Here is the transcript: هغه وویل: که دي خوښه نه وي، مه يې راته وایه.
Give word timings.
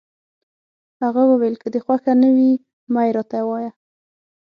هغه 1.03 1.21
وویل: 1.31 1.55
که 1.61 1.67
دي 1.73 1.79
خوښه 1.85 2.13
نه 2.21 2.29
وي، 2.35 2.51
مه 2.93 3.01
يې 3.05 3.11
راته 3.17 3.37
وایه. 3.49 3.71